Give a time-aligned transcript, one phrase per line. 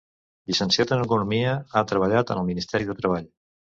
[0.51, 1.51] Llicenciat en economia,
[1.81, 3.29] ha treballat en el Ministeri de Treball.